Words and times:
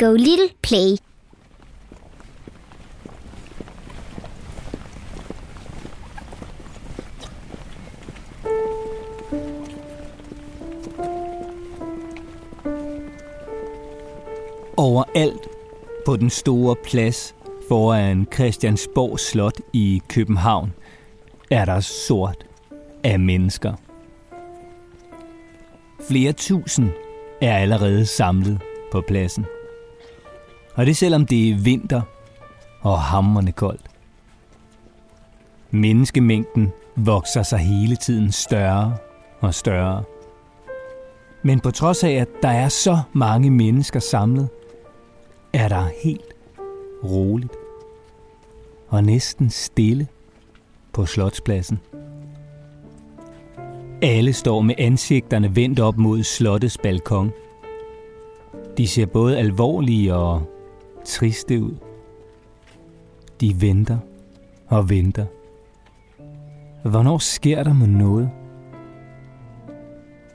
Go 0.00 0.12
Little 0.12 0.48
Play. 0.62 0.96
Overalt 14.76 15.48
på 16.06 16.16
den 16.16 16.30
store 16.30 16.76
plads 16.84 17.34
foran 17.68 18.26
Christiansborg 18.34 19.20
Slot 19.20 19.60
i 19.72 20.02
København 20.08 20.72
er 21.50 21.64
der 21.64 21.80
sort 21.80 22.46
af 23.04 23.20
mennesker. 23.20 23.72
Flere 26.08 26.32
tusind 26.32 26.90
er 27.42 27.56
allerede 27.56 28.06
samlet 28.06 28.60
på 28.92 29.00
pladsen. 29.00 29.46
Og 30.80 30.86
det 30.86 30.96
selvom 30.96 31.26
det 31.26 31.50
er 31.50 31.56
vinter 31.56 32.02
og 32.80 33.00
hammerne 33.00 33.52
koldt. 33.52 33.90
Menneskemængden 35.70 36.72
vokser 36.96 37.42
sig 37.42 37.58
hele 37.58 37.96
tiden 37.96 38.32
større 38.32 38.96
og 39.40 39.54
større. 39.54 40.02
Men 41.42 41.60
på 41.60 41.70
trods 41.70 42.04
af, 42.04 42.10
at 42.10 42.28
der 42.42 42.48
er 42.48 42.68
så 42.68 42.98
mange 43.12 43.50
mennesker 43.50 44.00
samlet, 44.00 44.48
er 45.52 45.68
der 45.68 45.84
helt 46.04 46.34
roligt 47.04 47.52
og 48.88 49.04
næsten 49.04 49.50
stille 49.50 50.06
på 50.92 51.06
Slotspladsen. 51.06 51.80
Alle 54.02 54.32
står 54.32 54.60
med 54.60 54.74
ansigterne 54.78 55.56
vendt 55.56 55.80
op 55.80 55.96
mod 55.96 56.22
slottets 56.22 56.78
balkon. 56.78 57.32
De 58.78 58.88
ser 58.88 59.06
både 59.06 59.38
alvorlige 59.38 60.14
og 60.14 60.59
triste 61.04 61.62
ud. 61.62 61.74
De 63.40 63.60
venter 63.60 63.98
og 64.68 64.90
venter. 64.90 65.26
Hvornår 66.84 67.18
sker 67.18 67.62
der 67.62 67.74
med 67.74 67.86
noget? 67.86 68.30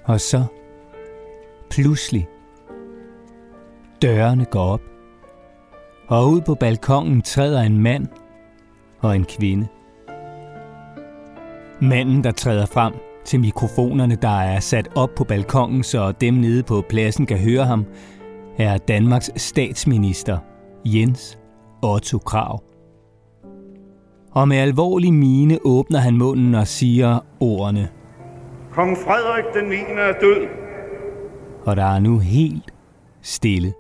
Og 0.04 0.22
så, 0.22 0.44
pludselig, 1.70 2.28
dørene 4.02 4.46
går 4.46 4.64
op, 4.64 4.82
og 6.08 6.30
ud 6.30 6.42
på 6.42 6.56
balkongen 6.56 7.22
træder 7.22 7.62
en 7.62 7.78
mand 7.82 8.08
og 9.00 9.16
en 9.16 9.26
kvinde. 9.26 9.68
Manden, 11.82 12.24
der 12.24 12.32
træder 12.32 12.66
frem 12.66 12.94
til 13.26 13.40
mikrofonerne, 13.40 14.16
der 14.16 14.42
er 14.42 14.60
sat 14.60 14.90
op 14.96 15.10
på 15.16 15.24
balkongen, 15.24 15.84
så 15.84 16.12
dem 16.12 16.34
nede 16.34 16.64
på 16.64 16.84
pladsen 16.90 17.26
kan 17.26 17.38
høre 17.38 17.66
ham, 17.66 17.86
er 18.58 18.78
Danmarks 18.78 19.32
statsminister 19.36 20.38
Jens 20.86 21.40
Otto 21.82 22.18
Krav. 22.18 22.64
Og 24.32 24.48
med 24.48 24.58
alvorlig 24.58 25.14
mine 25.14 25.60
åbner 25.66 26.00
han 26.00 26.18
munden 26.18 26.56
og 26.56 26.68
siger 26.68 27.20
ordene. 27.40 27.90
Kong 28.72 28.98
Frederik 28.98 29.46
den 29.54 29.70
9. 29.70 29.76
er 29.76 30.14
død. 30.22 30.48
Og 31.66 31.76
der 31.76 31.96
er 31.96 32.00
nu 32.00 32.20
helt 32.20 32.74
stille 33.22 33.74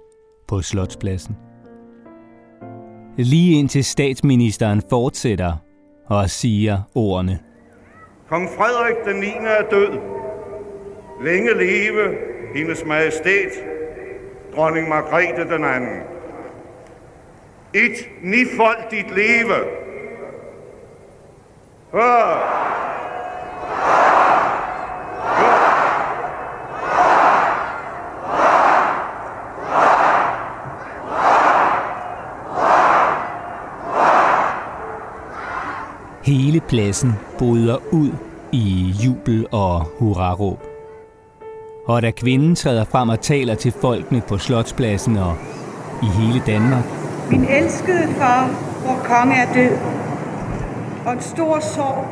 på 0.47 0.61
Slotspladsen. 0.61 1.37
Lige 3.17 3.59
indtil 3.59 3.83
statsministeren 3.83 4.81
fortsætter 4.89 5.53
og 6.05 6.29
siger 6.29 6.81
ordene. 6.95 7.39
Kong 8.29 8.49
Frederik 8.57 9.05
den 9.05 9.15
9. 9.19 9.25
er 9.27 9.69
død. 9.71 9.99
Længe 11.23 11.57
leve 11.57 12.15
hendes 12.55 12.85
majestæt, 12.85 13.51
dronning 14.55 14.89
Margrethe 14.89 15.43
den 15.55 15.63
anden. 15.63 16.14
Et 17.75 18.09
nifoldigt 18.21 19.15
leve. 19.15 19.55
Hør! 21.91 22.55
Hele 36.23 36.59
pladsen 36.59 37.13
bryder 37.37 37.77
ud 37.91 38.11
i 38.51 38.93
jubel 39.05 39.47
og 39.51 39.81
hurraråb. 39.99 40.59
Og 41.85 42.01
da 42.01 42.11
kvinden 42.11 42.55
træder 42.55 42.83
frem 42.83 43.09
og 43.09 43.21
taler 43.21 43.55
til 43.55 43.71
folkene 43.81 44.21
på 44.27 44.37
Slotspladsen 44.37 45.17
og 45.17 45.35
i 46.03 46.05
hele 46.05 46.43
Danmark, 46.47 47.04
min 47.29 47.45
elskede 47.45 48.07
far, 48.17 48.47
hvor 48.83 48.99
konge 49.03 49.35
er 49.35 49.53
død, 49.53 49.77
og 51.05 51.13
en 51.13 51.21
stor 51.21 51.59
sorg 51.59 52.05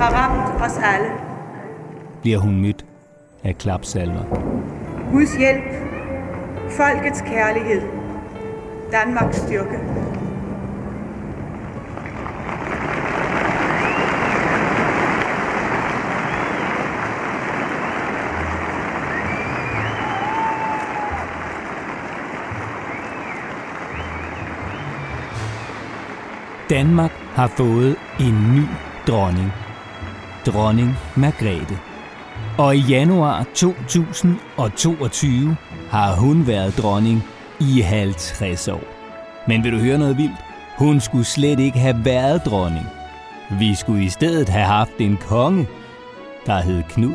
har 0.00 0.10
ramt 0.14 0.62
os 0.64 0.78
alle. 0.78 1.08
bliver 2.22 2.38
hun 2.38 2.60
mødt 2.60 2.84
af 3.44 3.58
klapsalver. 3.58 4.24
Guds 5.12 5.36
hjælp, 5.36 5.64
folkets 6.70 7.20
kærlighed, 7.20 7.82
Danmarks 8.92 9.36
styrke. 9.36 9.78
Danmark 26.70 27.12
har 27.34 27.46
fået 27.46 27.96
en 28.20 28.54
ny 28.54 28.62
dronning. 29.06 29.52
Dronning 30.46 30.96
Margrethe. 31.16 31.78
Og 32.58 32.76
i 32.76 32.80
januar 32.80 33.46
2022 33.54 35.56
har 35.90 36.14
hun 36.14 36.46
været 36.46 36.78
dronning 36.78 37.24
i 37.60 37.80
50 37.80 38.68
år. 38.68 38.82
Men 39.48 39.64
vil 39.64 39.72
du 39.72 39.78
høre 39.78 39.98
noget 39.98 40.18
vildt? 40.18 40.36
Hun 40.78 41.00
skulle 41.00 41.24
slet 41.24 41.60
ikke 41.60 41.78
have 41.78 42.04
været 42.04 42.44
dronning. 42.44 42.86
Vi 43.58 43.74
skulle 43.74 44.04
i 44.04 44.08
stedet 44.08 44.48
have 44.48 44.64
haft 44.64 44.98
en 44.98 45.16
konge, 45.16 45.66
der 46.46 46.60
hed 46.60 46.82
Knud. 46.88 47.14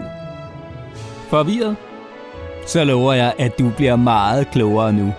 Forvirret? 1.30 1.76
Så 2.68 2.84
lover 2.84 3.14
jeg, 3.14 3.34
at 3.40 3.60
du 3.60 3.70
bliver 3.70 3.96
meget 3.96 4.52
klogere 4.52 4.94
nu, 4.94 5.14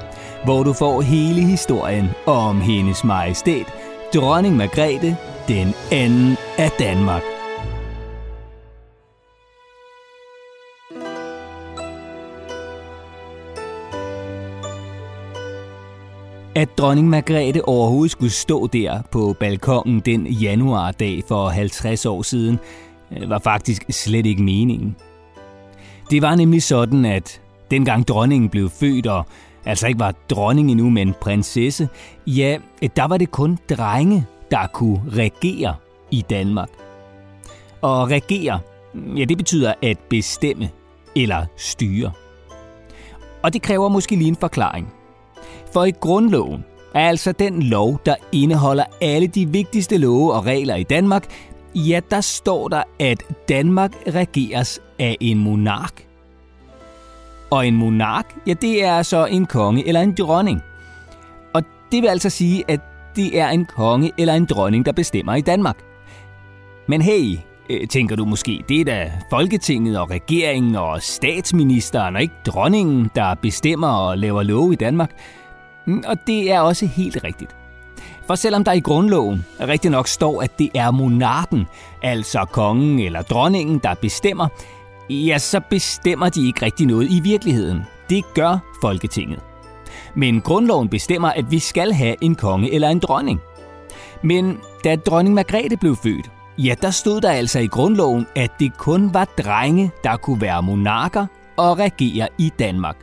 hvor 0.45 0.63
du 0.63 0.73
får 0.73 1.01
hele 1.01 1.41
historien 1.41 2.11
om 2.27 2.61
hendes 2.61 3.05
majestæt, 3.05 3.67
dronning 4.15 4.57
Margrethe, 4.57 5.17
den 5.49 5.75
anden 5.93 6.37
af 6.59 6.71
Danmark. 6.79 7.23
At 16.55 16.79
dronning 16.79 17.09
Margrethe 17.09 17.69
overhovedet 17.69 18.11
skulle 18.11 18.33
stå 18.33 18.67
der 18.67 19.03
på 19.11 19.37
balkongen 19.41 20.01
den 20.01 20.27
januardag 20.27 21.23
for 21.29 21.49
50 21.49 22.07
år 22.07 22.23
siden, 22.23 22.59
øh, 23.11 23.31
var 23.31 23.39
faktisk 23.39 23.85
slet 23.91 24.27
ikke 24.27 24.43
meningen. 24.43 24.97
Det 26.11 26.23
var 26.23 26.35
nemlig 26.35 26.63
sådan, 26.63 27.05
at 27.05 27.41
dengang 27.71 28.09
dronningen 28.09 28.51
blev 28.51 28.71
født 28.71 29.07
og 29.07 29.27
altså 29.65 29.87
ikke 29.87 30.01
var 30.01 30.15
dronning 30.31 30.71
endnu, 30.71 30.91
men 30.91 31.15
prinsesse, 31.21 31.89
ja, 32.27 32.59
der 32.97 33.05
var 33.05 33.17
det 33.17 33.31
kun 33.31 33.59
drenge, 33.71 34.27
der 34.51 34.67
kunne 34.67 35.03
regere 35.17 35.75
i 36.11 36.25
Danmark. 36.31 36.69
Og 37.83 38.11
regere, 38.11 38.61
ja, 39.17 39.25
det 39.25 39.39
betyder 39.39 39.75
at 39.83 39.99
bestemme 39.99 40.71
eller 41.17 41.47
styre. 41.57 42.13
Og 43.43 43.53
det 43.53 43.63
kræver 43.63 43.89
måske 43.89 44.17
lige 44.17 44.29
en 44.29 44.37
forklaring. 44.37 44.93
For 45.73 45.85
i 45.85 45.91
grundloven 45.91 46.65
er 46.95 47.09
altså 47.09 47.33
den 47.33 47.63
lov, 47.63 48.01
der 48.07 48.15
indeholder 48.33 48.85
alle 49.01 49.27
de 49.27 49.49
vigtigste 49.49 49.99
love 49.99 50.33
og 50.33 50.47
regler 50.47 50.75
i 50.75 50.83
Danmark, 50.83 51.25
ja, 51.75 52.01
der 52.11 52.21
står 52.21 52.69
der, 52.69 52.83
at 53.01 53.23
Danmark 53.49 53.93
regeres 54.07 54.81
af 54.99 55.17
en 55.21 55.39
monark. 55.39 56.07
Og 57.53 57.67
en 57.67 57.77
monark, 57.77 58.35
ja, 58.47 58.53
det 58.53 58.85
er 58.85 59.03
så 59.03 59.27
en 59.27 59.47
konge 59.47 59.89
eller 59.89 60.01
en 60.01 60.15
dronning. 60.15 60.63
Og 61.55 61.63
det 61.93 62.03
vil 62.03 62.09
altså 62.09 62.31
sige, 62.31 62.65
at 62.69 62.81
det 63.17 63.39
er 63.39 63.49
en 63.49 63.65
konge 63.65 64.13
eller 64.19 64.35
en 64.35 64.45
dronning, 64.45 64.87
der 64.87 64.93
bestemmer 64.93 65.35
i 65.35 65.41
Danmark. 65.41 65.77
Men 66.89 67.03
hey, 67.03 67.37
øh, 67.71 67.89
tænker 67.89 68.17
du 68.17 68.25
måske, 68.25 68.65
det 68.69 68.81
er 68.81 68.85
da 68.85 69.13
Folketinget 69.31 69.99
og 69.99 70.11
regeringen 70.11 70.77
og 70.77 71.03
statsministeren 71.03 72.17
og 72.17 72.23
ikke 72.23 72.35
dronningen, 72.47 73.11
der 73.15 73.35
bestemmer 73.35 73.89
og 73.89 74.19
laver 74.19 74.43
love 74.43 74.73
i 74.73 74.77
Danmark. 74.77 75.11
Mm, 75.87 76.05
og 76.07 76.17
det 76.27 76.53
er 76.53 76.61
også 76.61 76.87
helt 76.87 77.25
rigtigt. 77.25 77.57
For 78.27 78.35
selvom 78.35 78.65
der 78.65 78.73
i 78.73 78.81
grundloven 78.81 79.45
rigtig 79.61 79.91
nok 79.91 80.09
står, 80.09 80.43
at 80.43 80.59
det 80.59 80.71
er 80.75 80.91
monarken, 80.91 81.67
altså 82.03 82.45
kongen 82.53 82.99
eller 82.99 83.23
dronningen, 83.23 83.81
der 83.83 83.95
bestemmer, 83.95 84.49
ja, 85.13 85.39
så 85.39 85.61
bestemmer 85.71 86.29
de 86.29 86.47
ikke 86.47 86.65
rigtig 86.65 86.87
noget 86.87 87.11
i 87.11 87.21
virkeligheden. 87.21 87.83
Det 88.11 88.25
gør 88.35 88.59
Folketinget. 88.81 89.41
Men 90.15 90.41
grundloven 90.41 90.89
bestemmer, 90.89 91.29
at 91.29 91.51
vi 91.51 91.59
skal 91.59 91.93
have 91.93 92.17
en 92.21 92.35
konge 92.35 92.75
eller 92.75 92.89
en 92.89 92.99
dronning. 92.99 93.41
Men 94.23 94.59
da 94.85 94.97
dronning 94.97 95.35
Margrethe 95.35 95.77
blev 95.77 95.97
født, 95.97 96.31
ja, 96.59 96.75
der 96.83 96.91
stod 96.91 97.21
der 97.21 97.31
altså 97.31 97.59
i 97.59 97.67
grundloven, 97.67 98.27
at 98.37 98.51
det 98.59 98.79
kun 98.79 99.15
var 99.15 99.25
drenge, 99.25 99.91
der 100.05 100.17
kunne 100.17 100.41
være 100.41 100.63
monarker 100.63 101.27
og 101.57 101.79
regere 101.79 102.29
i 102.39 102.53
Danmark. 102.59 102.97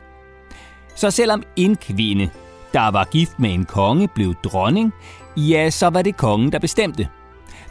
Så 0.96 1.10
selvom 1.10 1.42
en 1.56 1.76
kvinde, 1.76 2.30
der 2.72 2.90
var 2.90 3.04
gift 3.04 3.38
med 3.38 3.54
en 3.54 3.64
konge, 3.64 4.08
blev 4.08 4.34
dronning, 4.44 4.92
ja, 5.36 5.70
så 5.70 5.90
var 5.90 6.02
det 6.02 6.16
kongen, 6.16 6.52
der 6.52 6.58
bestemte. 6.58 7.08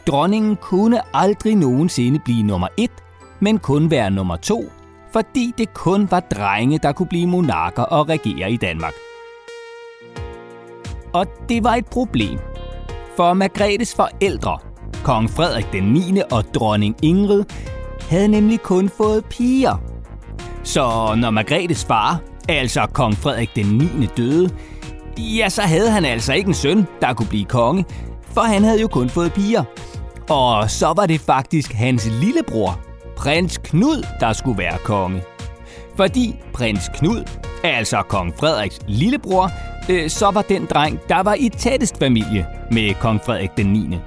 Dronningen 0.06 0.56
kunne 0.56 1.16
aldrig 1.16 1.56
nogensinde 1.56 2.18
blive 2.18 2.42
nummer 2.42 2.68
et, 2.76 2.90
men 3.40 3.58
kun 3.58 3.90
være 3.90 4.10
nummer 4.10 4.36
to, 4.36 4.64
fordi 5.12 5.54
det 5.58 5.74
kun 5.74 6.10
var 6.10 6.20
drenge, 6.20 6.78
der 6.78 6.92
kunne 6.92 7.08
blive 7.08 7.26
monarker 7.26 7.82
og 7.82 8.08
regere 8.08 8.52
i 8.52 8.56
Danmark. 8.56 8.94
Og 11.12 11.26
det 11.48 11.64
var 11.64 11.74
et 11.74 11.86
problem, 11.86 12.38
for 13.16 13.34
Margrethes 13.34 13.94
forældre, 13.94 14.58
kong 15.04 15.30
Frederik 15.30 15.72
den 15.72 15.84
9. 15.84 16.20
og 16.30 16.44
dronning 16.54 16.96
Ingrid, 17.02 17.44
havde 18.10 18.28
nemlig 18.28 18.60
kun 18.62 18.88
fået 18.88 19.24
piger. 19.24 19.82
Så 20.64 21.14
når 21.16 21.30
Margrethes 21.30 21.84
far, 21.84 22.20
altså 22.48 22.86
kong 22.92 23.14
Frederik 23.14 23.50
den 23.56 23.66
9. 24.00 24.06
døde, 24.16 24.50
ja, 25.18 25.48
så 25.48 25.62
havde 25.62 25.90
han 25.90 26.04
altså 26.04 26.32
ikke 26.32 26.48
en 26.48 26.54
søn, 26.54 26.86
der 27.00 27.14
kunne 27.14 27.28
blive 27.28 27.44
konge, 27.44 27.84
for 28.32 28.40
han 28.40 28.64
havde 28.64 28.80
jo 28.80 28.88
kun 28.88 29.08
fået 29.08 29.32
piger. 29.32 29.64
Og 30.30 30.70
så 30.70 30.92
var 30.96 31.06
det 31.06 31.20
faktisk 31.20 31.72
hans 31.72 32.06
lillebror, 32.06 32.80
prins 33.20 33.58
Knud, 33.58 34.06
der 34.20 34.32
skulle 34.32 34.58
være 34.58 34.78
konge. 34.84 35.22
Fordi 35.96 36.36
prins 36.52 36.90
Knud, 36.94 37.24
altså 37.64 38.02
kong 38.08 38.34
Frederiks 38.38 38.78
lillebror, 38.86 39.50
øh, 39.90 40.10
så 40.10 40.30
var 40.30 40.42
den 40.42 40.66
dreng, 40.66 41.00
der 41.08 41.22
var 41.22 41.34
i 41.34 41.48
tættest 41.48 41.98
familie 41.98 42.46
med 42.70 42.94
kong 42.94 43.20
Frederik 43.24 43.50
den 43.56 43.66
9. 43.66 43.98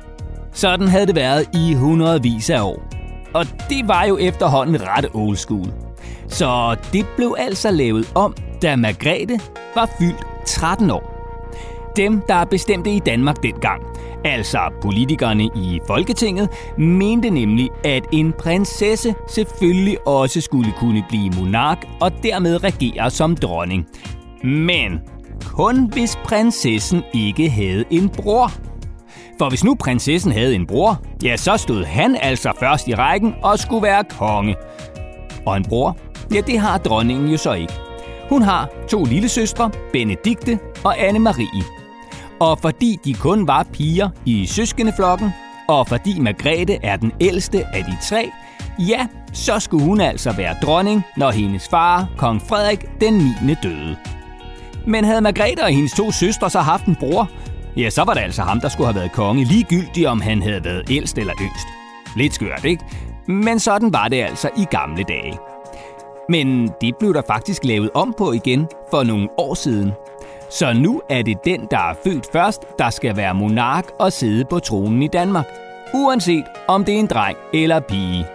Sådan 0.53 0.87
havde 0.87 1.07
det 1.07 1.15
været 1.15 1.49
i 1.53 1.73
hundredvis 1.73 2.49
af 2.49 2.61
år. 2.61 2.83
Og 3.33 3.45
det 3.69 3.87
var 3.87 4.03
jo 4.05 4.17
efterhånden 4.17 4.81
ret 4.81 5.05
old 5.13 5.35
school. 5.35 5.73
Så 6.27 6.75
det 6.93 7.05
blev 7.15 7.35
altså 7.37 7.71
lavet 7.71 8.11
om, 8.15 8.35
da 8.61 8.75
Margrethe 8.75 9.39
var 9.75 9.89
fyldt 9.99 10.27
13 10.45 10.91
år. 10.91 11.13
Dem, 11.95 12.21
der 12.27 12.45
bestemte 12.45 12.89
i 12.89 12.99
Danmark 12.99 13.43
dengang, 13.43 13.83
altså 14.25 14.59
politikerne 14.81 15.43
i 15.43 15.79
Folketinget, 15.87 16.49
mente 16.77 17.29
nemlig, 17.29 17.69
at 17.83 18.03
en 18.11 18.33
prinsesse 18.39 19.15
selvfølgelig 19.29 20.07
også 20.07 20.41
skulle 20.41 20.73
kunne 20.77 21.03
blive 21.09 21.29
monark 21.39 21.85
og 22.01 22.11
dermed 22.23 22.63
regere 22.63 23.09
som 23.09 23.35
dronning. 23.35 23.85
Men 24.43 25.01
kun 25.45 25.89
hvis 25.93 26.15
prinsessen 26.23 27.03
ikke 27.13 27.49
havde 27.49 27.83
en 27.89 28.09
bror. 28.09 28.51
For 29.39 29.49
hvis 29.49 29.63
nu 29.63 29.75
prinsessen 29.75 30.31
havde 30.31 30.55
en 30.55 30.67
bror, 30.67 31.01
ja, 31.23 31.37
så 31.37 31.57
stod 31.57 31.83
han 31.83 32.17
altså 32.21 32.51
først 32.59 32.87
i 32.87 32.95
rækken 32.95 33.33
og 33.43 33.59
skulle 33.59 33.83
være 33.83 34.03
konge. 34.03 34.55
Og 35.45 35.57
en 35.57 35.65
bror, 35.69 35.97
ja, 36.33 36.41
det 36.41 36.59
har 36.59 36.77
dronningen 36.77 37.27
jo 37.27 37.37
så 37.37 37.53
ikke. 37.53 37.73
Hun 38.29 38.41
har 38.41 38.69
to 38.89 39.03
lille 39.03 39.29
søstre, 39.29 39.71
Benedikte 39.93 40.59
og 40.83 40.97
Anne-Marie. 40.97 41.82
Og 42.43 42.59
fordi 42.59 42.99
de 43.05 43.13
kun 43.13 43.47
var 43.47 43.63
piger 43.73 44.09
i 44.25 44.45
søskendeflokken, 44.45 45.29
og 45.67 45.87
fordi 45.87 46.19
Margrethe 46.19 46.79
er 46.83 46.95
den 46.95 47.11
ældste 47.21 47.65
af 47.75 47.83
de 47.83 47.97
tre, 48.01 48.31
ja, 48.79 49.07
så 49.33 49.59
skulle 49.59 49.85
hun 49.85 50.01
altså 50.01 50.31
være 50.31 50.55
dronning, 50.61 51.03
når 51.17 51.31
hendes 51.31 51.67
far, 51.69 52.07
kong 52.17 52.41
Frederik 52.41 52.85
den 53.01 53.13
9. 53.43 53.53
døde. 53.63 53.95
Men 54.87 55.03
havde 55.03 55.21
Margrethe 55.21 55.63
og 55.63 55.69
hendes 55.69 55.91
to 55.91 56.11
søstre 56.11 56.49
så 56.49 56.59
haft 56.59 56.85
en 56.85 56.95
bror, 56.95 57.29
ja, 57.77 57.89
så 57.89 58.03
var 58.03 58.13
det 58.13 58.21
altså 58.21 58.41
ham, 58.41 58.59
der 58.59 58.69
skulle 58.69 58.87
have 58.87 58.99
været 58.99 59.11
konge, 59.11 59.43
ligegyldigt 59.43 60.07
om 60.07 60.21
han 60.21 60.41
havde 60.41 60.65
været 60.65 60.89
ældst 60.89 61.17
eller 61.17 61.33
yngst. 61.41 61.67
Lidt 62.17 62.33
skørt, 62.33 62.65
ikke? 62.65 62.83
Men 63.27 63.59
sådan 63.59 63.93
var 63.93 64.07
det 64.07 64.23
altså 64.23 64.49
i 64.57 64.63
gamle 64.71 65.03
dage. 65.03 65.37
Men 66.29 66.69
det 66.81 66.95
blev 66.99 67.13
der 67.13 67.21
faktisk 67.27 67.65
lavet 67.65 67.89
om 67.93 68.13
på 68.17 68.31
igen 68.31 68.67
for 68.91 69.03
nogle 69.03 69.29
år 69.37 69.53
siden. 69.53 69.91
Så 70.53 70.73
nu 70.73 71.01
er 71.09 71.21
det 71.21 71.37
den, 71.45 71.67
der 71.71 71.77
er 71.77 71.93
født 72.03 72.27
først, 72.31 72.61
der 72.79 72.89
skal 72.89 73.17
være 73.17 73.33
monark 73.33 73.85
og 73.99 74.13
sidde 74.13 74.45
på 74.45 74.59
tronen 74.59 75.03
i 75.03 75.07
Danmark. 75.07 75.45
Uanset 75.93 76.43
om 76.67 76.85
det 76.85 76.95
er 76.95 76.99
en 76.99 77.07
dreng 77.07 77.37
eller 77.53 77.79
pige. 77.79 78.25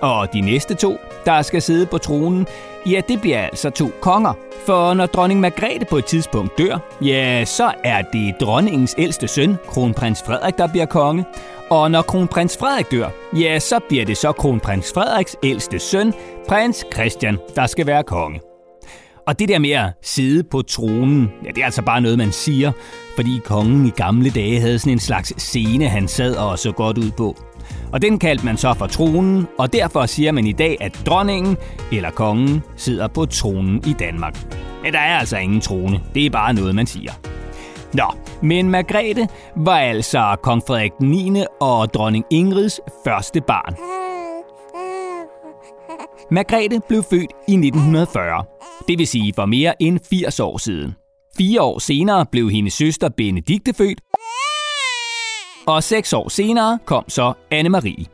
Og 0.00 0.32
de 0.32 0.40
næste 0.40 0.74
to, 0.74 0.96
der 1.24 1.42
skal 1.42 1.62
sidde 1.62 1.86
på 1.86 1.98
tronen, 1.98 2.46
ja, 2.86 3.00
det 3.08 3.20
bliver 3.20 3.40
altså 3.40 3.70
to 3.70 3.86
konger. 4.00 4.32
For 4.66 4.94
når 4.94 5.06
dronning 5.06 5.40
Margrethe 5.40 5.84
på 5.84 5.96
et 5.96 6.04
tidspunkt 6.04 6.58
dør, 6.58 6.78
ja, 7.02 7.44
så 7.44 7.72
er 7.84 8.02
det 8.02 8.34
dronningens 8.40 8.94
ældste 8.98 9.28
søn, 9.28 9.56
kronprins 9.66 10.22
Frederik, 10.26 10.58
der 10.58 10.66
bliver 10.66 10.86
konge. 10.86 11.24
Og 11.70 11.90
når 11.90 12.02
kronprins 12.02 12.56
Frederik 12.58 12.90
dør, 12.90 13.08
ja, 13.32 13.58
så 13.58 13.80
bliver 13.88 14.04
det 14.04 14.16
så 14.16 14.32
kronprins 14.32 14.92
Frederiks 14.92 15.36
ældste 15.42 15.78
søn, 15.78 16.14
prins 16.48 16.84
Christian, 16.94 17.38
der 17.56 17.66
skal 17.66 17.86
være 17.86 18.02
konge. 18.02 18.47
Og 19.28 19.38
det 19.38 19.48
der 19.48 19.58
med 19.58 19.70
at 19.70 19.92
sidde 20.02 20.42
på 20.42 20.62
tronen, 20.62 21.30
ja, 21.44 21.48
det 21.48 21.60
er 21.60 21.64
altså 21.64 21.82
bare 21.82 22.00
noget, 22.00 22.18
man 22.18 22.32
siger, 22.32 22.72
fordi 23.16 23.40
kongen 23.44 23.86
i 23.86 23.90
gamle 23.90 24.30
dage 24.30 24.60
havde 24.60 24.78
sådan 24.78 24.92
en 24.92 24.98
slags 24.98 25.42
scene, 25.42 25.88
han 25.88 26.08
sad 26.08 26.34
og 26.34 26.58
så 26.58 26.72
godt 26.72 26.98
ud 26.98 27.10
på. 27.10 27.36
Og 27.92 28.02
den 28.02 28.18
kaldte 28.18 28.44
man 28.44 28.56
så 28.56 28.74
for 28.74 28.86
tronen, 28.86 29.46
og 29.58 29.72
derfor 29.72 30.06
siger 30.06 30.32
man 30.32 30.46
i 30.46 30.52
dag, 30.52 30.76
at 30.80 31.02
dronningen 31.06 31.56
eller 31.92 32.10
kongen 32.10 32.62
sidder 32.76 33.08
på 33.08 33.26
tronen 33.26 33.82
i 33.86 33.92
Danmark. 33.92 34.38
Men 34.82 34.92
der 34.92 34.98
er 34.98 35.18
altså 35.18 35.36
ingen 35.36 35.60
trone, 35.60 36.00
det 36.14 36.26
er 36.26 36.30
bare 36.30 36.54
noget, 36.54 36.74
man 36.74 36.86
siger. 36.86 37.12
Nå, 37.94 38.04
men 38.42 38.70
Margrethe 38.70 39.28
var 39.56 39.78
altså 39.78 40.36
kong 40.42 40.62
Frederik 40.66 40.92
9. 41.00 41.42
og 41.60 41.94
dronning 41.94 42.24
Ingrids 42.30 42.80
første 43.04 43.40
barn. 43.40 43.97
Margrethe 46.30 46.80
blev 46.88 47.02
født 47.02 47.30
i 47.48 47.52
1940, 47.52 48.44
det 48.88 48.98
vil 48.98 49.06
sige 49.06 49.32
for 49.34 49.46
mere 49.46 49.82
end 49.82 49.98
80 50.10 50.40
år 50.40 50.58
siden. 50.58 50.94
Fire 51.38 51.62
år 51.62 51.78
senere 51.78 52.26
blev 52.26 52.50
hendes 52.50 52.72
søster 52.72 53.08
Benedikte 53.08 53.74
født, 53.74 54.00
og 55.66 55.82
seks 55.82 56.12
år 56.12 56.28
senere 56.28 56.78
kom 56.84 57.04
så 57.08 57.32
Anne-Marie. 57.54 58.04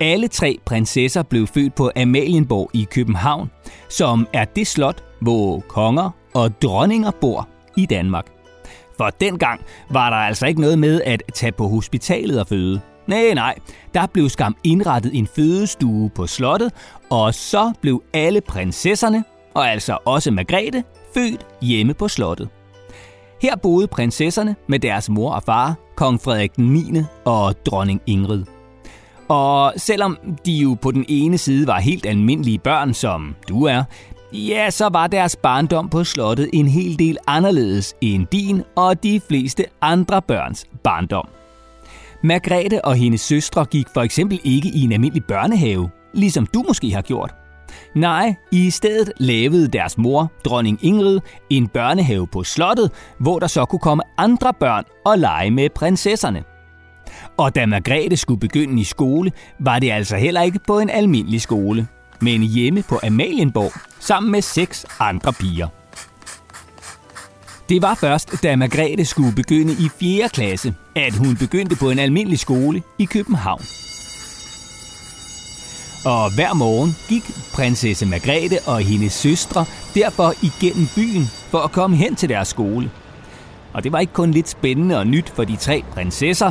Alle 0.00 0.28
tre 0.28 0.58
prinsesser 0.64 1.22
blev 1.22 1.46
født 1.46 1.74
på 1.74 1.90
Amalienborg 1.96 2.70
i 2.74 2.86
København, 2.90 3.50
som 3.88 4.28
er 4.32 4.44
det 4.44 4.66
slot, 4.66 5.04
hvor 5.20 5.60
konger 5.60 6.10
og 6.34 6.62
dronninger 6.62 7.10
bor 7.10 7.48
i 7.76 7.86
Danmark. 7.86 8.26
For 8.96 9.10
dengang 9.10 9.60
var 9.90 10.10
der 10.10 10.16
altså 10.16 10.46
ikke 10.46 10.60
noget 10.60 10.78
med 10.78 11.00
at 11.04 11.22
tage 11.34 11.52
på 11.52 11.68
hospitalet 11.68 12.40
og 12.40 12.46
føde. 12.46 12.80
Nej, 13.06 13.34
nej, 13.34 13.54
der 13.94 14.06
blev 14.06 14.28
skam 14.28 14.56
indrettet 14.64 15.18
en 15.18 15.26
fødestue 15.26 16.10
på 16.10 16.26
slottet, 16.26 16.72
og 17.10 17.34
så 17.34 17.72
blev 17.80 18.02
alle 18.14 18.40
prinsesserne, 18.40 19.24
og 19.54 19.70
altså 19.70 19.98
også 20.04 20.30
Margrethe, 20.30 20.84
født 21.14 21.46
hjemme 21.62 21.94
på 21.94 22.08
slottet. 22.08 22.48
Her 23.42 23.56
boede 23.56 23.86
prinsesserne 23.86 24.56
med 24.66 24.78
deres 24.78 25.08
mor 25.08 25.32
og 25.32 25.42
far, 25.42 25.74
kong 25.96 26.20
Frederik 26.20 26.58
9. 26.58 27.02
og 27.24 27.66
dronning 27.66 28.02
Ingrid. 28.06 28.44
Og 29.28 29.72
selvom 29.76 30.18
de 30.46 30.52
jo 30.52 30.74
på 30.74 30.90
den 30.90 31.04
ene 31.08 31.38
side 31.38 31.66
var 31.66 31.78
helt 31.78 32.06
almindelige 32.06 32.58
børn, 32.58 32.94
som 32.94 33.34
du 33.48 33.64
er, 33.64 33.84
ja, 34.32 34.70
så 34.70 34.88
var 34.88 35.06
deres 35.06 35.36
barndom 35.36 35.88
på 35.88 36.04
slottet 36.04 36.50
en 36.52 36.68
hel 36.68 36.98
del 36.98 37.18
anderledes 37.26 37.94
end 38.00 38.26
din 38.26 38.62
og 38.76 39.02
de 39.02 39.20
fleste 39.28 39.64
andre 39.80 40.22
børns 40.22 40.66
barndom. 40.84 41.28
Margrethe 42.22 42.84
og 42.84 42.94
hendes 42.94 43.20
søstre 43.20 43.64
gik 43.64 43.86
for 43.94 44.02
eksempel 44.02 44.40
ikke 44.44 44.68
i 44.68 44.80
en 44.80 44.92
almindelig 44.92 45.24
børnehave, 45.24 45.90
ligesom 46.14 46.46
du 46.46 46.64
måske 46.68 46.94
har 46.94 47.02
gjort. 47.02 47.34
Nej, 47.94 48.34
i 48.52 48.70
stedet 48.70 49.12
lavede 49.16 49.68
deres 49.68 49.98
mor, 49.98 50.32
dronning 50.44 50.78
Ingrid, 50.82 51.20
en 51.50 51.68
børnehave 51.68 52.26
på 52.26 52.44
slottet, 52.44 52.90
hvor 53.18 53.38
der 53.38 53.46
så 53.46 53.64
kunne 53.64 53.80
komme 53.80 54.02
andre 54.18 54.54
børn 54.60 54.84
og 55.04 55.18
lege 55.18 55.50
med 55.50 55.68
prinsesserne. 55.74 56.44
Og 57.36 57.54
da 57.54 57.66
Margrethe 57.66 58.16
skulle 58.16 58.40
begynde 58.40 58.80
i 58.80 58.84
skole, 58.84 59.32
var 59.60 59.78
det 59.78 59.90
altså 59.90 60.16
heller 60.16 60.42
ikke 60.42 60.60
på 60.66 60.78
en 60.78 60.90
almindelig 60.90 61.40
skole, 61.40 61.86
men 62.20 62.42
hjemme 62.42 62.82
på 62.82 63.00
Amalienborg 63.06 63.72
sammen 64.00 64.32
med 64.32 64.42
seks 64.42 64.86
andre 65.00 65.32
piger. 65.32 65.68
Det 67.68 67.82
var 67.82 67.94
først, 67.94 68.42
da 68.42 68.56
Margrethe 68.56 69.04
skulle 69.04 69.34
begynde 69.34 69.72
i 69.72 69.88
4. 70.00 70.28
klasse, 70.28 70.74
at 70.96 71.14
hun 71.14 71.36
begyndte 71.36 71.76
på 71.76 71.90
en 71.90 71.98
almindelig 71.98 72.38
skole 72.38 72.82
i 72.98 73.04
København. 73.04 73.62
Og 76.04 76.34
hver 76.34 76.54
morgen 76.54 76.96
gik 77.08 77.22
prinsesse 77.54 78.06
Margrethe 78.06 78.58
og 78.66 78.80
hendes 78.80 79.12
søstre 79.12 79.64
derfor 79.94 80.34
igennem 80.42 80.86
byen 80.96 81.24
for 81.50 81.58
at 81.58 81.72
komme 81.72 81.96
hen 81.96 82.16
til 82.16 82.28
deres 82.28 82.48
skole. 82.48 82.90
Og 83.72 83.84
det 83.84 83.92
var 83.92 84.00
ikke 84.00 84.12
kun 84.12 84.30
lidt 84.30 84.48
spændende 84.48 84.98
og 84.98 85.06
nyt 85.06 85.28
for 85.28 85.44
de 85.44 85.56
tre 85.56 85.82
prinsesser, 85.92 86.50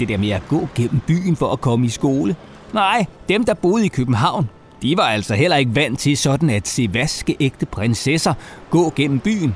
det 0.00 0.08
der 0.08 0.18
med 0.18 0.30
at 0.30 0.48
gå 0.48 0.68
gennem 0.74 1.00
byen 1.06 1.36
for 1.36 1.52
at 1.52 1.60
komme 1.60 1.86
i 1.86 1.88
skole. 1.88 2.36
Nej, 2.72 3.06
dem 3.28 3.44
der 3.44 3.54
boede 3.54 3.84
i 3.84 3.88
København, 3.88 4.48
de 4.82 4.96
var 4.96 5.02
altså 5.02 5.34
heller 5.34 5.56
ikke 5.56 5.74
vant 5.74 5.98
til 5.98 6.16
sådan 6.18 6.50
at 6.50 6.68
se 6.68 6.88
vaskeægte 6.92 7.66
prinsesser 7.66 8.34
gå 8.70 8.92
gennem 8.96 9.20
byen. 9.20 9.54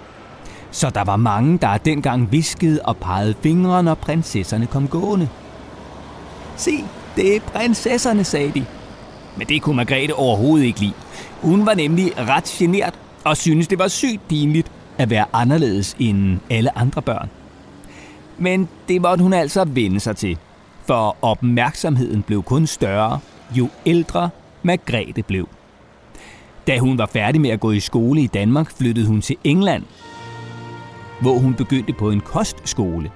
Så 0.70 0.90
der 0.90 1.04
var 1.04 1.16
mange, 1.16 1.58
der 1.58 1.78
dengang 1.78 2.32
viskede 2.32 2.80
og 2.85 2.96
pegede 2.96 3.35
fingre, 3.42 3.82
når 3.82 3.94
prinsesserne 3.94 4.66
kom 4.66 4.88
gående. 4.88 5.28
Se, 6.56 6.85
det 7.16 7.37
er 7.37 7.40
prinsesserne, 7.40 8.25
sagde 8.25 8.52
de. 8.52 8.64
Men 9.37 9.46
det 9.46 9.62
kunne 9.62 9.76
Margrethe 9.76 10.14
overhovedet 10.14 10.66
ikke 10.66 10.80
lide. 10.80 10.92
Hun 11.42 11.66
var 11.66 11.75
nemlig 11.75 12.12
ret 12.18 12.44
genert 12.44 12.94
og 13.25 13.37
syntes, 13.37 13.68
det 13.68 13.78
var 13.78 13.88
sygt 13.88 14.28
pinligt 14.28 14.73
at 14.99 15.11
være 15.11 15.25
anderledes 15.32 15.96
end 15.99 16.40
alle 16.50 16.78
andre 16.78 17.02
børn. 17.02 17.30
Men 18.38 18.68
det 18.88 19.00
måtte 19.00 19.23
hun 19.23 19.32
altså 19.32 19.64
vende 19.64 20.00
sig 20.00 20.16
til, 20.16 20.38
for 20.87 21.16
opmærksomheden 21.23 22.23
blev 22.23 22.42
kun 22.42 22.66
større, 22.66 23.20
jo 23.54 23.68
ældre 23.87 24.30
Margrethe 24.62 25.23
blev. 25.23 25.49
Da 26.66 26.78
hun 26.78 26.99
var 26.99 27.06
færdig 27.06 27.40
med 27.40 27.50
at 27.50 27.61
gå 27.61 27.70
i 27.70 27.80
skole 27.80 28.20
i 28.20 28.26
Danmark, 28.26 28.70
flyttede 28.78 29.06
hun 29.06 29.20
til 29.20 29.37
England, 29.44 29.85
hvor 31.20 31.38
hun 31.38 31.54
begyndte 31.54 31.92
på 31.92 32.11
en 32.11 32.20
kostskole. 32.20 33.11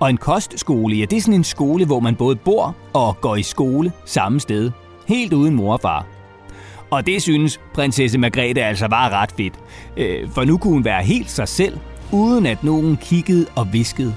Og 0.00 0.10
en 0.10 0.16
kostskole, 0.16 0.96
ja, 0.96 1.04
det 1.04 1.16
er 1.16 1.20
sådan 1.20 1.34
en 1.34 1.44
skole, 1.44 1.86
hvor 1.86 2.00
man 2.00 2.16
både 2.16 2.36
bor 2.36 2.76
og 2.92 3.20
går 3.20 3.36
i 3.36 3.42
skole 3.42 3.92
samme 4.04 4.40
sted, 4.40 4.70
helt 5.08 5.32
uden 5.32 5.54
mor 5.54 5.72
og 5.72 5.80
far. 5.80 6.06
Og 6.90 7.06
det 7.06 7.22
synes 7.22 7.60
prinsesse 7.74 8.18
Margrethe 8.18 8.62
altså 8.62 8.86
var 8.86 9.10
ret 9.10 9.32
fedt, 9.32 9.54
øh, 9.96 10.30
for 10.30 10.44
nu 10.44 10.58
kunne 10.58 10.72
hun 10.72 10.84
være 10.84 11.02
helt 11.02 11.30
sig 11.30 11.48
selv, 11.48 11.78
uden 12.12 12.46
at 12.46 12.64
nogen 12.64 12.96
kiggede 12.96 13.46
og 13.54 13.72
viskede. 13.72 14.14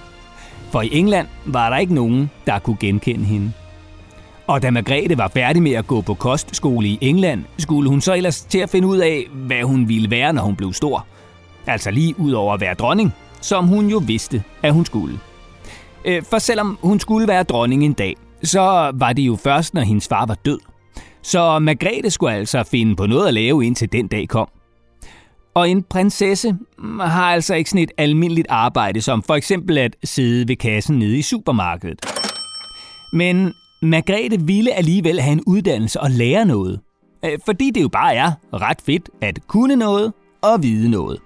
For 0.71 0.81
i 0.81 0.89
England 0.91 1.27
var 1.45 1.69
der 1.69 1.77
ikke 1.77 1.93
nogen, 1.93 2.29
der 2.45 2.59
kunne 2.59 2.77
genkende 2.79 3.25
hende. 3.25 3.51
Og 4.47 4.61
da 4.61 4.71
Margrethe 4.71 5.17
var 5.17 5.27
færdig 5.27 5.63
med 5.63 5.71
at 5.71 5.87
gå 5.87 6.01
på 6.01 6.13
kostskole 6.13 6.87
i 6.87 6.97
England, 7.01 7.43
skulle 7.57 7.89
hun 7.89 8.01
så 8.01 8.13
ellers 8.13 8.41
til 8.41 8.59
at 8.59 8.69
finde 8.69 8.87
ud 8.87 8.97
af, 8.97 9.27
hvad 9.33 9.61
hun 9.63 9.89
ville 9.89 10.11
være, 10.11 10.33
når 10.33 10.41
hun 10.41 10.55
blev 10.55 10.73
stor. 10.73 11.07
Altså 11.67 11.91
lige 11.91 12.19
ud 12.19 12.31
over 12.31 12.53
at 12.53 12.61
være 12.61 12.73
dronning, 12.73 13.13
som 13.41 13.67
hun 13.67 13.87
jo 13.87 13.97
vidste, 13.97 14.43
at 14.63 14.73
hun 14.73 14.85
skulle. 14.85 15.19
Øh, 16.05 16.23
for 16.23 16.37
selvom 16.37 16.77
hun 16.81 16.99
skulle 16.99 17.27
være 17.27 17.43
dronning 17.43 17.85
en 17.85 17.93
dag, 17.93 18.15
så 18.43 18.91
var 18.93 19.13
det 19.13 19.21
jo 19.21 19.35
først, 19.35 19.73
når 19.73 19.81
hendes 19.81 20.07
far 20.07 20.25
var 20.25 20.35
død. 20.45 20.59
Så 21.21 21.59
Margrethe 21.59 22.09
skulle 22.09 22.33
altså 22.33 22.63
finde 22.63 22.95
på 22.95 23.05
noget 23.05 23.27
at 23.27 23.33
lave, 23.33 23.65
indtil 23.65 23.91
den 23.91 24.07
dag 24.07 24.27
kom. 24.27 24.47
Og 25.53 25.69
en 25.69 25.83
prinsesse 25.83 26.57
har 27.01 27.33
altså 27.33 27.55
ikke 27.55 27.69
sådan 27.69 27.83
et 27.83 27.91
almindeligt 27.97 28.47
arbejde, 28.49 29.01
som 29.01 29.23
for 29.23 29.35
eksempel 29.35 29.77
at 29.77 29.95
sidde 30.03 30.47
ved 30.47 30.55
kassen 30.55 30.99
nede 30.99 31.17
i 31.17 31.21
supermarkedet. 31.21 32.05
Men 33.13 33.53
Margrethe 33.81 34.41
ville 34.41 34.73
alligevel 34.73 35.19
have 35.19 35.33
en 35.33 35.43
uddannelse 35.47 36.01
og 36.01 36.11
lære 36.11 36.45
noget. 36.45 36.79
Øh, 37.25 37.39
fordi 37.45 37.71
det 37.75 37.81
jo 37.81 37.87
bare 37.87 38.15
er 38.15 38.31
ret 38.53 38.81
fedt 38.85 39.09
at 39.21 39.39
kunne 39.47 39.75
noget 39.75 40.13
og 40.41 40.63
vide 40.63 40.89
noget. 40.89 41.19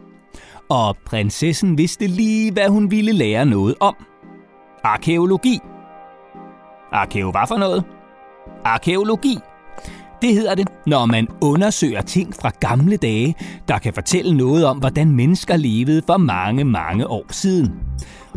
Og 0.69 0.97
prinsessen 1.05 1.77
vidste 1.77 2.07
lige, 2.07 2.51
hvad 2.51 2.69
hun 2.69 2.91
ville 2.91 3.11
lære 3.11 3.45
noget 3.45 3.75
om. 3.79 3.95
Arkeologi. 4.83 5.59
Arkeo 6.91 7.29
var 7.29 7.45
for 7.45 7.57
noget? 7.57 7.83
Arkeologi. 8.65 9.37
Det 10.21 10.33
hedder 10.33 10.55
det, 10.55 10.67
når 10.85 11.05
man 11.05 11.27
undersøger 11.41 12.01
ting 12.01 12.35
fra 12.35 12.51
gamle 12.59 12.97
dage, 12.97 13.35
der 13.67 13.77
kan 13.77 13.93
fortælle 13.93 14.37
noget 14.37 14.65
om, 14.65 14.77
hvordan 14.77 15.11
mennesker 15.11 15.57
levede 15.57 16.01
for 16.07 16.17
mange, 16.17 16.63
mange 16.63 17.07
år 17.07 17.25
siden. 17.29 17.71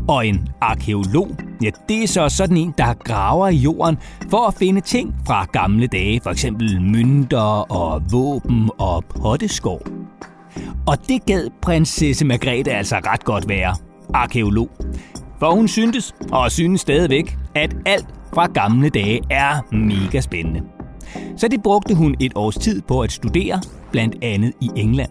Og 0.08 0.26
en 0.26 0.48
arkeolog, 0.60 1.28
ja, 1.62 1.70
det 1.88 2.02
er 2.02 2.06
så 2.06 2.28
sådan 2.28 2.56
en, 2.56 2.74
der 2.78 2.94
graver 2.94 3.48
i 3.48 3.56
jorden 3.56 3.98
for 4.30 4.46
at 4.46 4.54
finde 4.54 4.80
ting 4.80 5.14
fra 5.26 5.44
gamle 5.44 5.86
dage, 5.86 6.20
for 6.22 6.30
eksempel 6.30 6.80
mønter 6.82 7.72
og 7.72 8.02
våben 8.12 8.70
og 8.78 9.04
potteskår. 9.04 9.82
Og 10.86 11.08
det 11.08 11.26
gad 11.26 11.48
prinsesse 11.62 12.24
Margrethe 12.24 12.72
altså 12.72 12.96
ret 12.96 13.24
godt 13.24 13.48
være, 13.48 13.76
arkeolog. 14.14 14.70
For 15.38 15.50
hun 15.50 15.68
syntes, 15.68 16.14
og 16.32 16.52
synes 16.52 16.80
stadigvæk, 16.80 17.36
at 17.54 17.76
alt 17.86 18.06
fra 18.34 18.46
gamle 18.46 18.88
dage 18.88 19.20
er 19.30 19.74
mega 19.74 20.20
spændende. 20.20 20.60
Så 21.36 21.48
det 21.48 21.62
brugte 21.62 21.94
hun 21.94 22.14
et 22.20 22.32
års 22.34 22.56
tid 22.56 22.82
på 22.82 23.00
at 23.00 23.12
studere, 23.12 23.60
blandt 23.92 24.16
andet 24.22 24.52
i 24.60 24.70
England. 24.76 25.10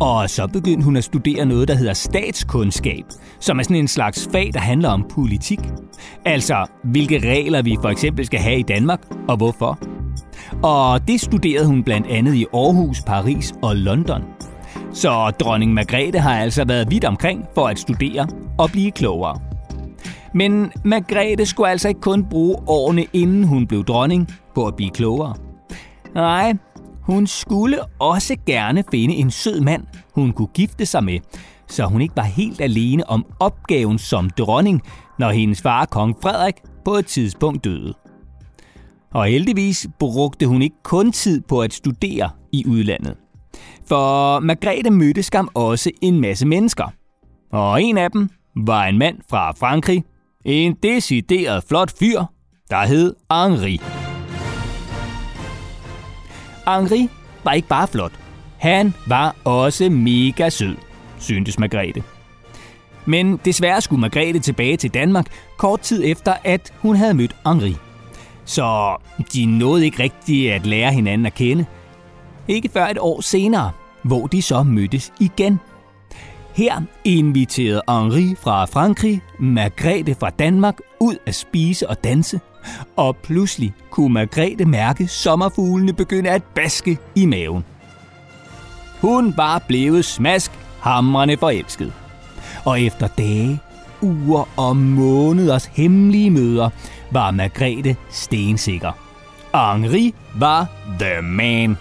Og 0.00 0.30
så 0.30 0.46
begyndte 0.46 0.84
hun 0.84 0.96
at 0.96 1.04
studere 1.04 1.46
noget, 1.46 1.68
der 1.68 1.74
hedder 1.74 1.92
statskundskab, 1.92 3.04
som 3.40 3.58
er 3.58 3.62
sådan 3.62 3.76
en 3.76 3.88
slags 3.88 4.28
fag, 4.32 4.50
der 4.54 4.60
handler 4.60 4.88
om 4.88 5.06
politik. 5.10 5.60
Altså, 6.24 6.66
hvilke 6.84 7.18
regler 7.18 7.62
vi 7.62 7.76
for 7.82 7.88
eksempel 7.88 8.26
skal 8.26 8.40
have 8.40 8.58
i 8.58 8.62
Danmark, 8.62 9.00
og 9.28 9.36
hvorfor. 9.36 9.95
Og 10.62 11.08
det 11.08 11.20
studerede 11.20 11.66
hun 11.66 11.82
blandt 11.82 12.06
andet 12.06 12.34
i 12.34 12.46
Aarhus, 12.54 13.02
Paris 13.06 13.54
og 13.62 13.76
London. 13.76 14.22
Så 14.92 15.30
dronning 15.40 15.74
Margrethe 15.74 16.20
har 16.20 16.38
altså 16.38 16.64
været 16.64 16.90
vidt 16.90 17.04
omkring 17.04 17.44
for 17.54 17.66
at 17.66 17.78
studere 17.78 18.28
og 18.58 18.70
blive 18.70 18.90
klogere. 18.90 19.40
Men 20.34 20.72
Margrethe 20.84 21.46
skulle 21.46 21.70
altså 21.70 21.88
ikke 21.88 22.00
kun 22.00 22.24
bruge 22.24 22.56
årene 22.66 23.06
inden 23.12 23.44
hun 23.44 23.66
blev 23.66 23.84
dronning 23.84 24.28
på 24.54 24.66
at 24.66 24.76
blive 24.76 24.90
klogere. 24.90 25.34
Nej, 26.14 26.54
hun 27.00 27.26
skulle 27.26 27.78
også 27.98 28.36
gerne 28.46 28.84
finde 28.90 29.14
en 29.14 29.30
sød 29.30 29.60
mand, 29.60 29.82
hun 30.14 30.32
kunne 30.32 30.48
gifte 30.54 30.86
sig 30.86 31.04
med, 31.04 31.18
så 31.66 31.84
hun 31.84 32.00
ikke 32.00 32.16
var 32.16 32.22
helt 32.22 32.60
alene 32.60 33.10
om 33.10 33.26
opgaven 33.40 33.98
som 33.98 34.30
dronning, 34.30 34.82
når 35.18 35.30
hendes 35.30 35.62
far 35.62 35.84
kong 35.84 36.16
Frederik 36.22 36.54
på 36.84 36.94
et 36.94 37.06
tidspunkt 37.06 37.64
døde. 37.64 37.94
Og 39.16 39.26
heldigvis 39.26 39.86
brugte 39.98 40.46
hun 40.46 40.62
ikke 40.62 40.76
kun 40.82 41.12
tid 41.12 41.40
på 41.40 41.62
at 41.62 41.72
studere 41.72 42.30
i 42.52 42.64
udlandet. 42.66 43.16
For 43.88 44.40
Margrethe 44.40 44.90
mødte 44.90 45.22
skam 45.22 45.48
også 45.54 45.90
en 46.02 46.20
masse 46.20 46.46
mennesker. 46.46 46.84
Og 47.52 47.82
en 47.82 47.98
af 47.98 48.10
dem 48.10 48.28
var 48.56 48.84
en 48.84 48.98
mand 48.98 49.18
fra 49.30 49.52
Frankrig. 49.52 50.04
En 50.44 50.74
decideret 50.82 51.64
flot 51.68 51.98
fyr, 51.98 52.24
der 52.70 52.86
hed 52.86 53.14
Henri. 53.32 53.80
Henri 56.68 57.08
var 57.44 57.52
ikke 57.52 57.68
bare 57.68 57.88
flot. 57.88 58.12
Han 58.58 58.94
var 59.06 59.36
også 59.44 59.90
mega 59.90 60.48
sød, 60.48 60.76
syntes 61.18 61.58
Margrethe. 61.58 62.02
Men 63.06 63.40
desværre 63.44 63.80
skulle 63.80 64.00
Margrethe 64.00 64.38
tilbage 64.38 64.76
til 64.76 64.94
Danmark 64.94 65.26
kort 65.58 65.80
tid 65.80 66.02
efter, 66.04 66.34
at 66.44 66.72
hun 66.78 66.96
havde 66.96 67.14
mødt 67.14 67.36
Henri. 67.46 67.76
Så 68.46 68.96
de 69.32 69.46
nåede 69.46 69.84
ikke 69.84 70.02
rigtigt 70.02 70.52
at 70.52 70.66
lære 70.66 70.92
hinanden 70.92 71.26
at 71.26 71.34
kende. 71.34 71.64
Ikke 72.48 72.68
før 72.68 72.86
et 72.86 72.98
år 72.98 73.20
senere, 73.20 73.70
hvor 74.02 74.26
de 74.26 74.42
så 74.42 74.62
mødtes 74.62 75.12
igen. 75.20 75.60
Her 76.54 76.82
inviterede 77.04 77.82
Henri 77.88 78.34
fra 78.42 78.64
Frankrig 78.64 79.20
Margrethe 79.40 80.14
fra 80.14 80.30
Danmark 80.30 80.76
ud 81.00 81.16
at 81.26 81.34
spise 81.34 81.90
og 81.90 82.04
danse– 82.04 82.40
og 82.96 83.16
pludselig 83.16 83.74
kunne 83.90 84.14
Margrethe 84.14 84.64
mærke 84.64 85.08
sommerfuglene 85.08 85.92
begynde 85.92 86.30
at 86.30 86.42
baske 86.42 86.98
i 87.14 87.26
maven. 87.26 87.64
Hun 89.00 89.34
var 89.36 89.64
blevet 89.68 90.04
smask 90.04 90.52
hamrende 90.80 91.36
forelsket. 91.36 91.92
Og 92.64 92.80
efter 92.80 93.06
dage, 93.06 93.60
uger 94.02 94.48
og 94.56 94.76
måneders 94.76 95.64
hemmelige 95.64 96.30
møder, 96.30 96.70
var 97.16 97.30
Margrethe 97.30 97.96
stensikker. 98.10 98.92
Henri 99.54 100.14
var 100.34 100.66
the 101.00 101.22
man. 101.22 101.76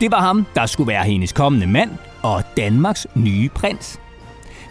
Det 0.00 0.10
var 0.10 0.20
ham, 0.20 0.46
der 0.54 0.66
skulle 0.66 0.88
være 0.88 1.04
hendes 1.04 1.32
kommende 1.32 1.66
mand 1.66 1.90
og 2.22 2.42
Danmarks 2.56 3.06
nye 3.14 3.48
prins. 3.48 4.00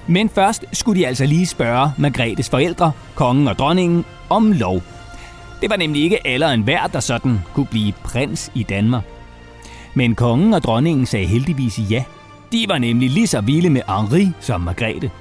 Men 0.07 0.29
først 0.29 0.65
skulle 0.73 1.01
de 1.01 1.07
altså 1.07 1.25
lige 1.25 1.45
spørge 1.45 1.91
Margrethes 1.97 2.49
forældre, 2.49 2.91
kongen 3.15 3.47
og 3.47 3.57
dronningen, 3.57 4.05
om 4.29 4.51
lov 4.51 4.81
det 5.61 5.69
var 5.69 5.77
nemlig 5.77 6.03
ikke 6.03 6.27
alle 6.27 6.53
en 6.53 6.61
hver, 6.61 6.87
der 6.87 6.99
sådan 6.99 7.39
kunne 7.53 7.65
blive 7.65 7.93
prins 8.03 8.51
i 8.55 8.63
Danmark. 8.63 9.03
Men 9.93 10.15
kongen 10.15 10.53
og 10.53 10.63
dronningen 10.63 11.05
sagde 11.05 11.25
heldigvis 11.25 11.79
ja. 11.89 12.03
De 12.51 12.65
var 12.67 12.77
nemlig 12.77 13.09
lige 13.09 13.27
så 13.27 13.41
vilde 13.41 13.69
med 13.69 13.81
Henri 13.89 14.31
som 14.39 14.61
Margrethe. 14.61 15.11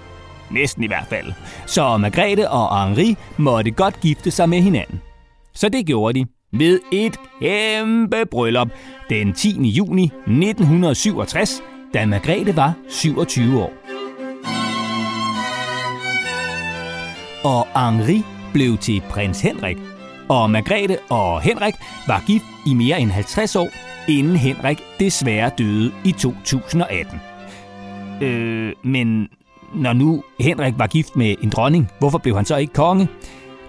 Næsten 0.55 0.85
i 0.85 0.87
hvert 0.87 1.07
fald. 1.09 1.33
Så 1.67 1.97
Margrethe 1.97 2.51
og 2.51 2.87
Henri 2.87 3.17
måtte 3.37 3.71
godt 3.71 4.01
gifte 4.01 4.31
sig 4.31 4.49
med 4.49 4.61
hinanden. 4.61 5.01
Så 5.55 5.69
det 5.69 5.87
gjorde 5.87 6.21
de 6.21 6.27
ved 6.53 6.81
et 6.93 7.17
kæmpe 7.41 8.27
bryllup 8.31 8.69
den 9.11 9.33
10. 9.33 9.69
juni 9.69 10.05
1967, 10.05 11.63
da 11.95 12.07
Margrethe 12.07 12.57
var 12.57 12.75
27 12.89 13.63
år. 13.63 13.73
Og 17.45 17.67
Henri 17.77 18.23
blev 18.53 18.79
til 18.79 19.03
prins 19.11 19.41
Henrik, 19.41 19.79
og 20.29 20.51
Margrethe 20.51 20.99
og 21.11 21.41
Henrik 21.41 21.75
var 22.07 22.23
gift 22.27 22.45
i 22.67 22.75
mere 22.75 23.01
end 23.01 23.11
50 23.11 23.57
år, 23.57 23.69
inden 24.09 24.37
Henrik 24.37 24.79
desværre 25.01 25.51
døde 25.59 25.93
i 26.05 26.13
2018. 26.13 27.21
Øh, 28.23 28.73
men 28.83 29.29
når 29.75 29.93
nu 29.93 30.23
Henrik 30.41 30.75
var 30.79 30.87
gift 30.87 31.17
med 31.17 31.35
en 31.43 31.51
dronning, 31.51 31.91
hvorfor 31.99 32.19
blev 32.19 32.37
han 32.37 32.45
så 32.45 32.57
ikke 32.57 32.73
konge? 32.73 33.09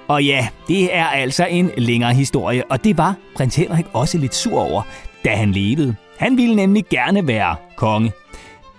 Og 0.07 0.23
ja, 0.23 0.47
det 0.67 0.95
er 0.95 1.05
altså 1.05 1.45
en 1.45 1.71
længere 1.77 2.13
historie, 2.13 2.63
og 2.71 2.83
det 2.83 2.97
var 2.97 3.15
prins 3.35 3.55
Henrik 3.55 3.85
også 3.93 4.17
lidt 4.17 4.35
sur 4.35 4.59
over, 4.59 4.81
da 5.25 5.35
han 5.35 5.51
levede. 5.51 5.95
Han 6.17 6.37
ville 6.37 6.55
nemlig 6.55 6.85
gerne 6.89 7.27
være 7.27 7.55
konge. 7.75 8.11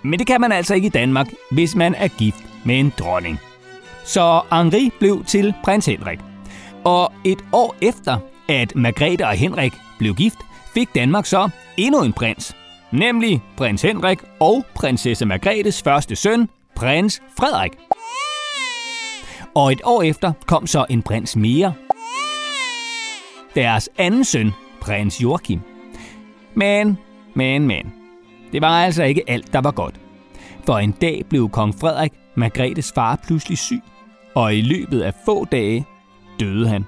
Men 0.03 0.19
det 0.19 0.27
kan 0.27 0.41
man 0.41 0.53
altså 0.53 0.75
ikke 0.75 0.87
i 0.87 0.91
Danmark, 0.91 1.27
hvis 1.51 1.75
man 1.75 1.95
er 1.95 2.09
gift 2.09 2.45
med 2.65 2.81
en 2.81 2.93
dronning. 2.99 3.39
Så 4.05 4.41
Henri 4.53 4.91
blev 4.99 5.25
til 5.25 5.55
prins 5.65 5.87
Henrik. 5.87 6.19
Og 6.85 7.13
et 7.25 7.45
år 7.53 7.75
efter, 7.83 8.19
at 8.49 8.77
Margrethe 8.77 9.27
og 9.27 9.33
Henrik 9.33 9.73
blev 9.99 10.15
gift, 10.15 10.39
fik 10.75 10.89
Danmark 10.95 11.27
så 11.27 11.49
endnu 11.77 12.03
en 12.03 12.13
prins. 12.13 12.57
Nemlig 12.93 13.43
prins 13.57 13.83
Henrik 13.83 14.19
og 14.41 14.65
prinsesse 14.75 15.27
Margrethes 15.27 15.83
første 15.83 16.17
søn, 16.17 16.49
prins 16.77 17.23
Frederik. 17.39 17.73
Og 19.55 19.73
et 19.73 19.81
år 19.85 20.03
efter 20.03 20.33
kom 20.47 20.67
så 20.67 20.87
en 20.91 21.03
prins 21.03 21.37
mere. 21.37 21.75
Deres 23.55 23.89
anden 23.99 24.25
søn, 24.25 24.53
prins 24.81 25.23
Joachim. 25.23 25.61
Men, 26.55 26.99
men, 27.35 27.67
men. 27.67 27.93
Det 28.53 28.61
var 28.63 28.85
altså 28.85 29.03
ikke 29.03 29.23
alt, 29.27 29.53
der 29.53 29.61
var 29.61 29.71
godt. 29.71 30.01
For 30.67 30.79
en 30.79 30.93
dag 30.93 31.23
blev 31.29 31.49
kong 31.49 31.75
Frederik, 31.81 32.13
Margrethes 32.35 32.93
far, 32.93 33.21
pludselig 33.27 33.59
syg. 33.59 33.81
Og 34.35 34.55
i 34.55 34.61
løbet 34.61 35.01
af 35.01 35.13
få 35.25 35.45
dage 35.45 35.87
døde 36.41 36.69
han. 36.69 36.85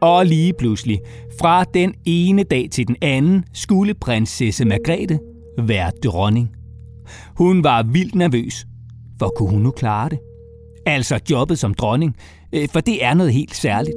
Og 0.00 0.26
lige 0.26 0.52
pludselig, 0.58 1.00
fra 1.40 1.64
den 1.64 1.94
ene 2.04 2.42
dag 2.42 2.68
til 2.70 2.88
den 2.88 2.96
anden, 3.02 3.44
skulle 3.52 3.94
prinsesse 3.94 4.64
Margrethe 4.64 5.18
være 5.58 5.90
dronning. 6.04 6.50
Hun 7.36 7.64
var 7.64 7.82
vildt 7.82 8.14
nervøs. 8.14 8.66
For 9.18 9.32
kunne 9.36 9.50
hun 9.50 9.62
nu 9.62 9.70
klare 9.70 10.08
det? 10.08 10.18
Altså 10.86 11.20
jobbet 11.30 11.58
som 11.58 11.74
dronning, 11.74 12.16
øh, 12.52 12.68
for 12.72 12.80
det 12.80 13.04
er 13.04 13.14
noget 13.14 13.32
helt 13.32 13.56
særligt. 13.56 13.96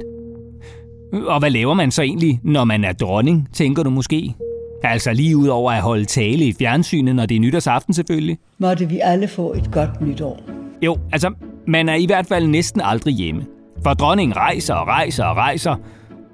Og 1.12 1.38
hvad 1.38 1.50
laver 1.50 1.74
man 1.74 1.90
så 1.90 2.02
egentlig, 2.02 2.40
når 2.42 2.64
man 2.64 2.84
er 2.84 2.92
dronning, 2.92 3.48
tænker 3.52 3.82
du 3.82 3.90
måske? 3.90 4.34
Altså 4.82 5.12
lige 5.12 5.36
ud 5.36 5.48
over 5.48 5.72
at 5.72 5.82
holde 5.82 6.04
tale 6.04 6.44
i 6.44 6.52
fjernsynet, 6.52 7.16
når 7.16 7.26
det 7.26 7.34
er 7.36 7.40
nytårsaften 7.40 7.94
selvfølgelig. 7.94 8.38
Måtte 8.58 8.88
vi 8.88 8.98
alle 9.02 9.28
få 9.28 9.52
et 9.52 9.70
godt 9.72 10.00
nytår. 10.00 10.40
Jo, 10.82 10.98
altså, 11.12 11.34
man 11.66 11.88
er 11.88 11.94
i 11.94 12.06
hvert 12.06 12.26
fald 12.26 12.46
næsten 12.46 12.80
aldrig 12.84 13.14
hjemme. 13.14 13.46
For 13.82 13.94
dronningen 13.94 14.36
rejser 14.36 14.74
og 14.74 14.86
rejser 14.86 15.24
og 15.24 15.36
rejser, 15.36 15.76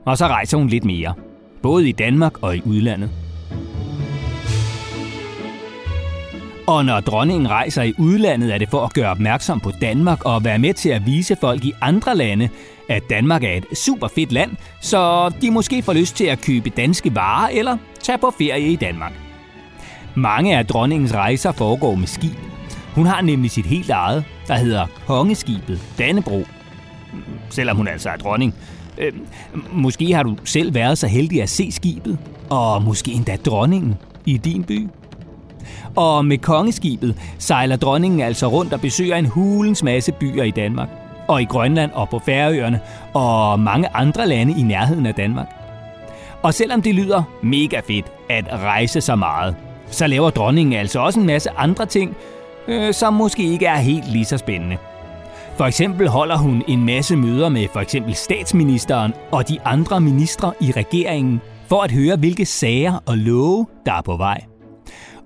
og 0.07 0.19
så 0.19 0.27
rejser 0.27 0.59
hun 0.59 0.69
lidt 0.69 0.85
mere. 0.85 1.15
Både 1.63 1.89
i 1.89 1.93
Danmark 1.93 2.43
og 2.43 2.57
i 2.57 2.63
udlandet. 2.65 3.11
Og 6.67 6.85
når 6.85 7.01
dronningen 7.01 7.51
rejser 7.51 7.83
i 7.83 7.95
udlandet, 7.99 8.55
er 8.55 8.59
det 8.59 8.69
for 8.69 8.85
at 8.85 8.93
gøre 8.93 9.11
opmærksom 9.11 9.61
på 9.61 9.71
Danmark 9.81 10.25
og 10.25 10.45
være 10.45 10.59
med 10.59 10.75
til 10.75 10.89
at 10.89 11.07
vise 11.07 11.37
folk 11.41 11.65
i 11.65 11.73
andre 11.81 12.17
lande, 12.17 12.49
at 12.89 13.03
Danmark 13.11 13.45
er 13.45 13.53
et 13.53 13.79
super 13.79 14.09
fedt 14.09 14.33
land, 14.33 14.51
så 14.81 15.29
de 15.43 15.51
måske 15.51 15.83
får 15.83 15.93
lyst 15.93 16.17
til 16.17 16.25
at 16.25 16.41
købe 16.41 16.71
danske 16.71 17.15
varer 17.15 17.49
eller 17.49 17.77
tage 18.03 18.19
på 18.19 18.35
ferie 18.39 18.73
i 18.73 18.77
Danmark. 18.77 19.13
Mange 20.15 20.59
af 20.59 20.67
dronningens 20.67 21.15
rejser 21.15 21.53
foregår 21.53 21.95
med 21.95 22.07
skib. 22.07 22.37
Hun 22.95 23.07
har 23.07 23.21
nemlig 23.21 23.51
sit 23.51 23.67
helt 23.67 23.91
eget, 23.91 24.25
der 24.49 24.55
hedder 24.55 24.87
Kongeskibet 25.07 25.81
Dannebro. 25.99 26.45
Selvom 27.51 27.77
hun 27.77 27.89
altså 27.89 28.09
er 28.11 28.17
dronning. 28.17 28.55
Øh, 28.99 29.13
måske 29.73 30.15
har 30.15 30.23
du 30.23 30.37
selv 30.45 30.75
været 30.75 30.99
så 30.99 31.07
heldig 31.07 31.43
at 31.43 31.49
se 31.49 31.73
skibet, 31.73 32.19
og 32.51 32.83
måske 32.83 33.13
endda 33.13 33.37
dronningen 33.37 33.95
i 34.27 34.37
din 34.37 34.65
by. 34.65 34.89
Og 35.97 36.25
med 36.25 36.39
kongeskibet 36.39 37.17
sejler 37.39 37.77
dronningen 37.77 38.21
altså 38.21 38.47
rundt 38.47 38.73
og 38.73 38.81
besøger 38.81 39.17
en 39.17 39.27
hulens 39.27 39.83
masse 39.83 40.13
byer 40.13 40.43
i 40.43 40.51
Danmark. 40.51 40.89
Og 41.29 41.43
i 41.43 41.45
Grønland 41.45 41.91
og 41.91 42.09
på 42.09 42.19
Færøerne 42.19 42.81
og 43.15 43.61
mange 43.61 43.89
andre 43.95 44.27
lande 44.27 44.61
i 44.61 44.63
nærheden 44.63 45.07
af 45.07 45.15
Danmark. 45.15 45.47
Og 46.43 46.55
selvom 46.55 46.83
det 46.83 46.95
lyder 46.95 47.23
mega 47.43 47.81
fedt 47.87 48.07
at 48.29 48.45
rejse 48.51 49.01
så 49.01 49.17
meget, 49.17 49.57
så 49.91 50.07
laver 50.07 50.31
dronningen 50.31 50.73
altså 50.73 51.01
også 51.01 51.21
en 51.21 51.27
masse 51.27 51.51
andre 51.57 51.87
ting, 51.87 52.17
øh, 52.69 52.95
som 52.95 53.15
måske 53.15 53.43
ikke 53.43 53.67
er 53.67 53.77
helt 53.77 54.13
lige 54.13 54.25
så 54.25 54.39
spændende. 54.39 54.77
For 55.59 55.65
eksempel 55.65 56.09
holder 56.09 56.37
hun 56.37 56.63
en 56.69 56.85
masse 56.85 57.17
møder 57.17 57.49
med 57.49 57.69
for 57.73 57.81
eksempel 57.81 58.15
statsministeren 58.15 59.13
og 59.31 59.49
de 59.49 59.61
andre 59.65 60.01
ministre 60.01 60.53
i 60.61 60.71
regeringen 60.71 61.41
for 61.69 61.83
at 61.83 61.91
høre, 61.91 62.17
hvilke 62.17 62.47
sager 62.47 63.03
og 63.07 63.19
love, 63.19 63.67
der 63.87 63.93
er 63.93 64.03
på 64.03 64.17
vej. 64.17 64.45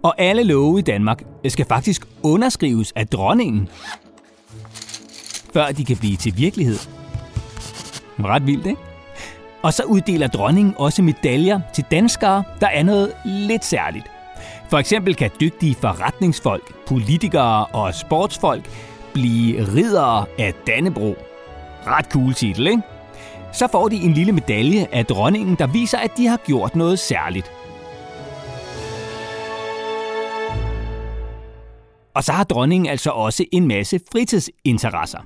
Og 0.03 0.15
alle 0.19 0.43
love 0.43 0.79
i 0.79 0.83
Danmark 0.83 1.23
skal 1.49 1.67
faktisk 1.67 2.07
underskrives 2.23 2.93
af 2.97 3.07
dronningen, 3.07 3.69
før 5.53 5.67
de 5.67 5.85
kan 5.85 5.97
blive 5.97 6.17
til 6.17 6.37
virkelighed. 6.37 6.79
Ret 8.25 8.47
vildt, 8.47 8.67
ikke? 8.67 8.81
Og 9.63 9.73
så 9.73 9.83
uddeler 9.83 10.27
dronningen 10.27 10.75
også 10.77 11.03
medaljer 11.03 11.61
til 11.75 11.85
danskere, 11.91 12.45
der 12.61 12.67
er 12.67 12.83
noget 12.83 13.13
lidt 13.25 13.65
særligt. 13.65 14.07
For 14.69 14.79
eksempel 14.79 15.15
kan 15.15 15.31
dygtige 15.41 15.75
forretningsfolk, 15.75 16.87
politikere 16.87 17.67
og 17.67 17.95
sportsfolk 17.95 18.92
blive 19.15 19.67
riddere 19.75 20.27
af 20.39 20.55
Dannebro. 20.67 21.15
Ret 21.87 22.13
cool 22.13 22.35
titel, 22.35 22.67
ikke? 22.67 22.83
Så 23.53 23.69
får 23.73 23.89
de 23.89 23.97
en 23.97 24.13
lille 24.13 24.33
medalje 24.33 24.87
af 24.93 25.07
dronningen, 25.07 25.57
der 25.57 25.67
viser, 25.67 25.99
at 25.99 26.11
de 26.17 26.27
har 26.27 26.37
gjort 26.37 26.77
noget 26.77 26.99
særligt. 26.99 27.53
Og 32.15 32.25
så 32.25 32.33
har 32.33 32.45
dronningen 32.45 32.91
altså 32.91 33.11
også 33.11 33.45
en 33.53 33.69
masse 33.69 34.01
fritidsinteresser. 34.13 35.19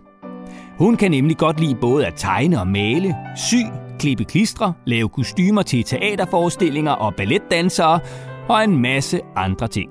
Hun 0.78 0.96
kan 0.96 1.10
nemlig 1.10 1.36
godt 1.36 1.60
lide 1.60 1.74
både 1.74 2.06
at 2.06 2.12
tegne 2.16 2.60
og 2.60 2.66
male, 2.66 3.16
sy, 3.36 3.56
klippe 3.98 4.24
klistre, 4.24 4.74
lave 4.84 5.08
kostymer 5.08 5.62
til 5.62 5.84
teaterforestillinger 5.84 6.92
og 6.92 7.14
balletdansere 7.14 8.00
og 8.48 8.64
en 8.64 8.82
masse 8.82 9.20
andre 9.36 9.68
ting. 9.68 9.90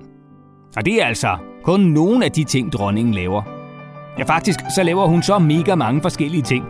Og 0.77 0.85
det 0.85 1.01
er 1.01 1.05
altså 1.05 1.37
kun 1.63 1.79
nogle 1.79 2.25
af 2.25 2.31
de 2.31 2.43
ting, 2.43 2.71
dronningen 2.71 3.13
laver. 3.13 3.54
Ja, 4.19 4.23
faktisk 4.23 4.59
så 4.75 4.83
laver 4.83 5.07
hun 5.07 5.23
så 5.23 5.39
mega 5.39 5.75
mange 5.75 6.01
forskellige 6.01 6.41
ting, 6.41 6.65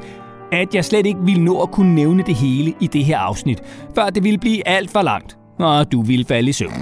at 0.51 0.75
jeg 0.75 0.85
slet 0.85 1.05
ikke 1.05 1.19
ville 1.23 1.43
nå 1.43 1.61
at 1.61 1.71
kunne 1.71 1.95
nævne 1.95 2.23
det 2.23 2.35
hele 2.35 2.73
i 2.79 2.87
det 2.87 3.05
her 3.05 3.17
afsnit, 3.17 3.61
før 3.95 4.09
det 4.09 4.23
ville 4.23 4.39
blive 4.39 4.67
alt 4.67 4.91
for 4.91 5.01
langt, 5.01 5.37
og 5.59 5.91
du 5.91 6.01
ville 6.01 6.25
falde 6.25 6.49
i 6.49 6.53
søvn. 6.53 6.73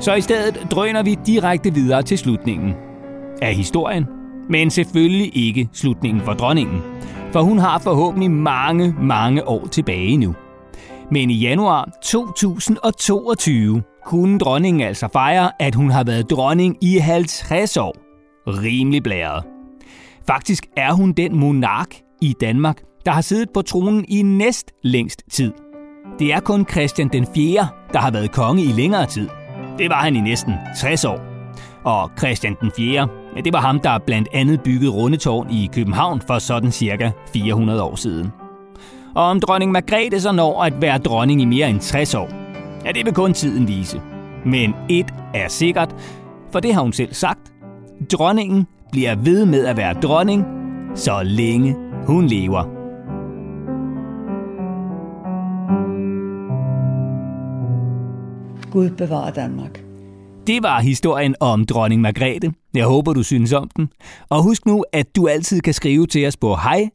Så 0.00 0.14
i 0.14 0.20
stedet 0.20 0.66
drøner 0.70 1.02
vi 1.02 1.18
direkte 1.26 1.74
videre 1.74 2.02
til 2.02 2.18
slutningen 2.18 2.74
af 3.42 3.54
historien, 3.54 4.06
men 4.50 4.70
selvfølgelig 4.70 5.36
ikke 5.36 5.68
slutningen 5.72 6.22
for 6.22 6.32
dronningen, 6.32 6.80
for 7.32 7.42
hun 7.42 7.58
har 7.58 7.78
forhåbentlig 7.78 8.30
mange, 8.30 8.94
mange 9.00 9.48
år 9.48 9.66
tilbage 9.66 10.16
nu. 10.16 10.34
Men 11.10 11.30
i 11.30 11.34
januar 11.34 11.88
2022 12.02 13.82
kunne 14.06 14.38
dronningen 14.38 14.82
altså 14.82 15.08
fejre, 15.12 15.50
at 15.62 15.74
hun 15.74 15.90
har 15.90 16.04
været 16.04 16.30
dronning 16.30 16.76
i 16.80 16.96
50 16.96 17.76
år. 17.76 18.05
Rimelig 18.46 19.02
blæret. 19.02 19.44
Faktisk 20.26 20.66
er 20.76 20.92
hun 20.92 21.12
den 21.12 21.36
monark 21.36 21.94
i 22.22 22.34
Danmark, 22.40 22.82
der 23.04 23.12
har 23.12 23.20
siddet 23.20 23.48
på 23.54 23.62
tronen 23.62 24.04
i 24.08 24.22
næst 24.22 24.72
længst 24.82 25.22
tid. 25.30 25.52
Det 26.18 26.32
er 26.32 26.40
kun 26.40 26.66
Christian 26.70 27.08
den 27.08 27.26
4., 27.34 27.68
der 27.92 27.98
har 27.98 28.10
været 28.10 28.32
konge 28.32 28.62
i 28.62 28.66
længere 28.66 29.06
tid. 29.06 29.28
Det 29.78 29.90
var 29.90 30.02
han 30.02 30.16
i 30.16 30.20
næsten 30.20 30.54
60 30.80 31.04
år. 31.04 31.20
Og 31.84 32.10
Christian 32.18 32.56
den 32.60 32.70
4., 32.76 33.08
ja, 33.36 33.40
det 33.40 33.52
var 33.52 33.60
ham, 33.60 33.80
der 33.80 33.98
blandt 33.98 34.28
andet 34.32 34.60
byggede 34.60 34.90
Rundetårn 34.90 35.50
i 35.50 35.70
København 35.72 36.20
for 36.26 36.38
sådan 36.38 36.70
cirka 36.72 37.10
400 37.32 37.82
år 37.82 37.96
siden. 37.96 38.32
Og 39.14 39.24
om 39.24 39.40
dronning 39.40 39.72
Margrethe 39.72 40.20
så 40.20 40.32
når 40.32 40.62
at 40.62 40.82
være 40.82 40.98
dronning 40.98 41.42
i 41.42 41.44
mere 41.44 41.70
end 41.70 41.80
60 41.80 42.14
år, 42.14 42.28
ja, 42.84 42.92
det 42.92 43.04
vil 43.04 43.14
kun 43.14 43.34
tiden 43.34 43.68
vise. 43.68 44.02
Men 44.44 44.74
et 44.88 45.14
er 45.34 45.48
sikkert, 45.48 45.94
for 46.52 46.60
det 46.60 46.74
har 46.74 46.82
hun 46.82 46.92
selv 46.92 47.14
sagt. 47.14 47.52
Dronningen 48.12 48.66
bliver 48.92 49.14
ved 49.14 49.46
med 49.46 49.66
at 49.66 49.76
være 49.76 49.94
dronning, 49.94 50.44
så 50.94 51.22
længe 51.22 51.76
hun 52.06 52.26
lever. 52.26 52.62
Gud 58.70 58.90
bevarer 58.90 59.30
Danmark. 59.30 59.82
Det 60.46 60.62
var 60.62 60.80
historien 60.80 61.34
om 61.40 61.64
dronning 61.64 62.00
Margrethe. 62.00 62.52
Jeg 62.74 62.84
håber, 62.84 63.12
du 63.12 63.22
synes 63.22 63.52
om 63.52 63.70
den. 63.76 63.88
Og 64.28 64.42
husk 64.42 64.66
nu, 64.66 64.84
at 64.92 65.16
du 65.16 65.28
altid 65.28 65.60
kan 65.60 65.74
skrive 65.74 66.06
til 66.06 66.26
os 66.26 66.36
på 66.36 66.54
hej 66.54 66.88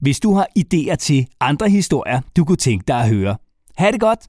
hvis 0.00 0.20
du 0.20 0.34
har 0.34 0.46
idéer 0.58 0.94
til 0.94 1.26
andre 1.40 1.70
historier, 1.70 2.20
du 2.36 2.44
kunne 2.44 2.56
tænke 2.56 2.84
dig 2.88 3.00
at 3.00 3.08
høre. 3.08 3.36
Ha' 3.76 3.90
det 3.90 4.00
godt! 4.00 4.20